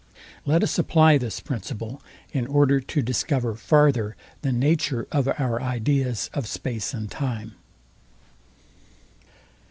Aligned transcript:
Let 0.47 0.63
us 0.63 0.79
apply 0.79 1.19
this 1.19 1.39
principle, 1.41 2.01
in 2.33 2.47
order 2.47 2.79
to 2.79 3.01
discover 3.03 3.53
farther 3.53 4.15
the 4.41 4.51
nature 4.51 5.07
of 5.11 5.27
our 5.27 5.61
ideas 5.61 6.27
of 6.33 6.47
space 6.47 6.91
and 6.95 7.11
time. 7.11 7.53